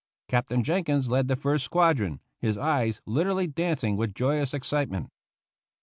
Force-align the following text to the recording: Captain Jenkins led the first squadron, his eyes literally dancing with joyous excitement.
Captain 0.27 0.63
Jenkins 0.63 1.11
led 1.11 1.27
the 1.27 1.35
first 1.35 1.63
squadron, 1.63 2.21
his 2.39 2.57
eyes 2.57 3.01
literally 3.05 3.45
dancing 3.45 3.95
with 3.95 4.15
joyous 4.15 4.51
excitement. 4.51 5.11